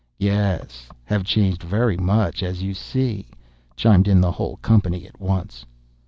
[0.17, 3.27] "Yes—have changed very much, as you see!"
[3.75, 5.63] chimed in the whole company at once.